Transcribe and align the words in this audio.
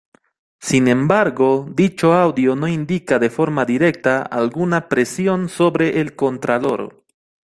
Sin 0.59 0.87
embargo, 0.87 1.67
dicho 1.69 2.13
audio 2.13 2.55
no 2.55 2.67
indica 2.67 3.19
de 3.19 3.29
forma 3.29 3.65
directa 3.65 4.23
alguna 4.23 4.89
presión 4.89 5.47
sobre 5.47 6.01
el 6.01 6.15
contralor. 6.15 7.03